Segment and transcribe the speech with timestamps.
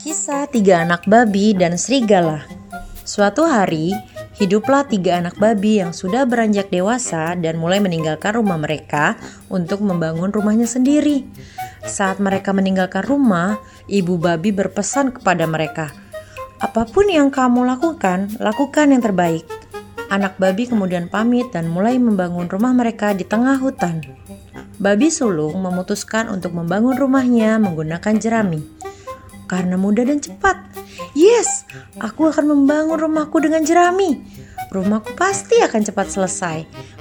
[0.00, 2.48] Kisah tiga anak babi dan serigala.
[3.04, 3.92] Suatu hari,
[4.40, 9.20] hiduplah tiga anak babi yang sudah beranjak dewasa dan mulai meninggalkan rumah mereka
[9.52, 11.28] untuk membangun rumahnya sendiri.
[11.84, 13.60] Saat mereka meninggalkan rumah,
[13.92, 15.92] ibu babi berpesan kepada mereka,
[16.64, 19.44] "Apa pun yang kamu lakukan, lakukan yang terbaik."
[20.08, 24.00] Anak babi kemudian pamit dan mulai membangun rumah mereka di tengah hutan.
[24.80, 28.80] Babi sulung memutuskan untuk membangun rumahnya menggunakan jerami
[29.50, 30.54] karena mudah dan cepat.
[31.18, 31.66] Yes,
[31.98, 34.22] aku akan membangun rumahku dengan jerami.
[34.70, 36.58] Rumahku pasti akan cepat selesai,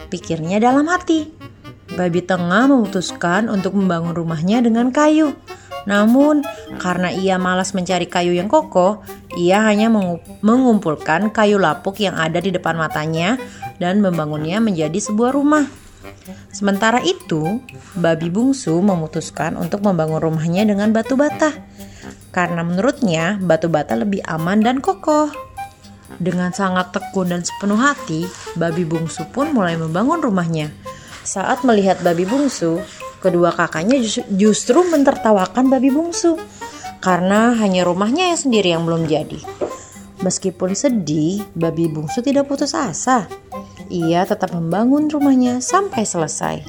[0.09, 1.29] pikirnya dalam hati.
[1.93, 5.37] Babi tengah memutuskan untuk membangun rumahnya dengan kayu.
[5.85, 6.41] Namun,
[6.81, 9.05] karena ia malas mencari kayu yang kokoh,
[9.37, 9.93] ia hanya
[10.41, 13.37] mengumpulkan kayu lapuk yang ada di depan matanya
[13.77, 15.69] dan membangunnya menjadi sebuah rumah.
[16.49, 17.61] Sementara itu,
[17.97, 21.68] babi bungsu memutuskan untuk membangun rumahnya dengan batu bata
[22.29, 25.29] karena menurutnya batu bata lebih aman dan kokoh.
[26.17, 28.25] Dengan sangat tekun dan sepenuh hati,
[28.57, 30.73] babi bungsu pun mulai membangun rumahnya.
[31.21, 32.81] Saat melihat babi bungsu,
[33.21, 34.01] kedua kakaknya
[34.33, 36.39] justru mentertawakan babi bungsu
[36.99, 39.39] karena hanya rumahnya yang sendiri yang belum jadi.
[40.19, 43.31] Meskipun sedih, babi bungsu tidak putus asa.
[43.87, 46.67] Ia tetap membangun rumahnya sampai selesai.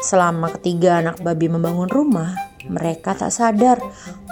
[0.00, 2.32] Selama ketiga anak babi membangun rumah,
[2.68, 3.80] mereka tak sadar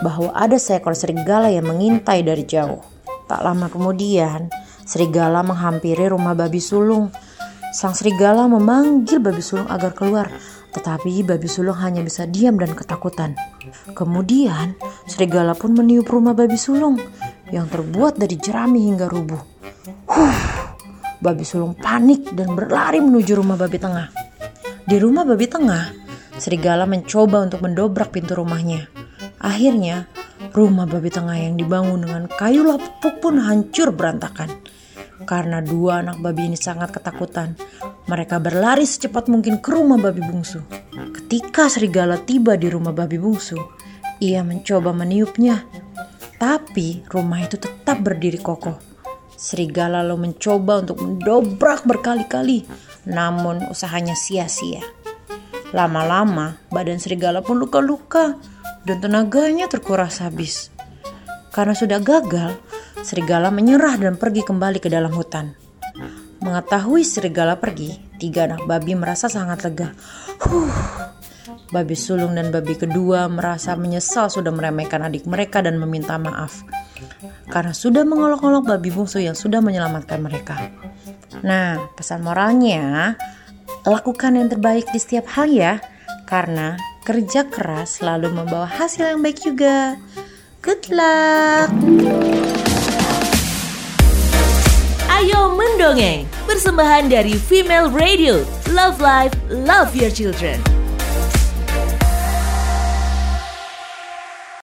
[0.05, 2.83] bahwa ada seekor serigala yang mengintai dari jauh.
[3.29, 4.49] Tak lama kemudian,
[4.89, 7.13] serigala menghampiri rumah babi sulung.
[7.73, 10.33] Sang serigala memanggil babi sulung agar keluar,
[10.73, 13.37] tetapi babi sulung hanya bisa diam dan ketakutan.
[13.93, 14.73] Kemudian,
[15.05, 16.97] serigala pun meniup rumah babi sulung
[17.53, 19.41] yang terbuat dari jerami hingga rubuh.
[20.09, 20.41] Huh,
[21.21, 24.09] babi sulung panik dan berlari menuju rumah babi tengah.
[24.89, 26.08] Di rumah babi tengah,
[26.39, 28.87] Serigala mencoba untuk mendobrak pintu rumahnya.
[29.43, 30.07] Akhirnya,
[30.55, 34.51] rumah babi tengah yang dibangun dengan kayu lapuk pun hancur berantakan.
[35.27, 37.59] Karena dua anak babi ini sangat ketakutan,
[38.07, 40.63] mereka berlari secepat mungkin ke rumah babi bungsu.
[40.95, 43.59] Ketika serigala tiba di rumah babi bungsu,
[44.23, 45.67] ia mencoba meniupnya.
[46.39, 48.79] Tapi rumah itu tetap berdiri kokoh.
[49.35, 52.67] Serigala lalu mencoba untuk mendobrak berkali-kali,
[53.07, 54.83] namun usahanya sia-sia.
[55.77, 58.41] Lama-lama, badan serigala pun luka-luka
[58.89, 60.73] dan tenaganya terkuras habis.
[61.53, 62.57] Karena sudah gagal,
[63.05, 65.53] serigala menyerah dan pergi kembali ke dalam hutan.
[66.39, 69.93] Mengetahui serigala pergi, tiga anak babi merasa sangat lega.
[70.47, 70.71] Huh.
[71.69, 76.65] Babi sulung dan babi kedua merasa menyesal sudah meremehkan adik mereka dan meminta maaf.
[77.53, 80.73] Karena sudah mengolok-olok babi bungsu yang sudah menyelamatkan mereka.
[81.45, 83.17] Nah, pesan moralnya,
[83.89, 85.81] Lakukan yang terbaik di setiap hal ya,
[86.29, 86.77] karena
[87.09, 89.97] kerja keras selalu membawa hasil yang baik juga.
[90.61, 91.73] Good luck!
[95.09, 98.45] Ayo mendongeng, persembahan dari Female Radio.
[98.77, 100.78] Love Life, Love Your Children.